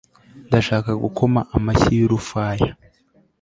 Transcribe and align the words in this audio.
Ndashaka 0.47 0.91
gukoma 1.03 1.39
amashyi 1.57 1.91
yurufaya 1.99 2.71